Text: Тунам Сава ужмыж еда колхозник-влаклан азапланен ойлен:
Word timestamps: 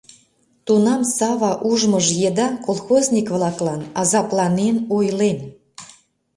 Тунам 0.65 1.01
Сава 1.15 1.51
ужмыж 1.69 2.07
еда 2.27 2.47
колхозник-влаклан 2.65 3.81
азапланен 4.01 4.77
ойлен: 4.97 5.37